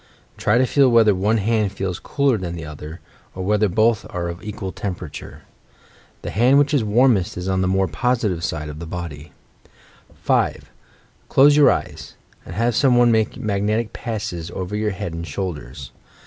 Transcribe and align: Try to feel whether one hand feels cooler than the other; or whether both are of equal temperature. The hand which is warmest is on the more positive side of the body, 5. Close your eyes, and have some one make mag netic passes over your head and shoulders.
Try 0.35 0.57
to 0.57 0.65
feel 0.65 0.89
whether 0.89 1.13
one 1.13 1.37
hand 1.37 1.71
feels 1.73 1.99
cooler 1.99 2.35
than 2.39 2.55
the 2.55 2.65
other; 2.65 3.01
or 3.35 3.43
whether 3.45 3.69
both 3.69 4.03
are 4.09 4.29
of 4.29 4.41
equal 4.43 4.71
temperature. 4.71 5.43
The 6.23 6.31
hand 6.31 6.57
which 6.57 6.73
is 6.73 6.83
warmest 6.83 7.37
is 7.37 7.47
on 7.47 7.61
the 7.61 7.67
more 7.67 7.87
positive 7.87 8.43
side 8.43 8.67
of 8.67 8.79
the 8.79 8.87
body, 8.87 9.31
5. 10.23 10.71
Close 11.29 11.55
your 11.55 11.69
eyes, 11.69 12.15
and 12.47 12.55
have 12.55 12.75
some 12.75 12.97
one 12.97 13.11
make 13.11 13.37
mag 13.37 13.63
netic 13.63 13.93
passes 13.93 14.49
over 14.49 14.75
your 14.75 14.89
head 14.89 15.13
and 15.13 15.27
shoulders. 15.27 15.91